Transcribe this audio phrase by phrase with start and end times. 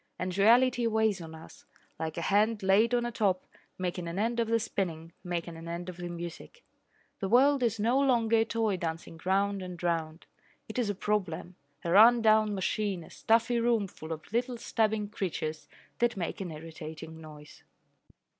[0.17, 1.63] And reality weighs on us,
[1.99, 3.45] like a hand laid on a top,
[3.77, 6.63] making an end of the spinning, making an end of the music.
[7.19, 10.25] The world is no longer a toy dancing round and round.
[10.67, 15.07] It is a problem, a run down machine, a stuffy room full of little stabbing
[15.09, 15.67] creatures
[15.99, 17.61] that make an irritating noise.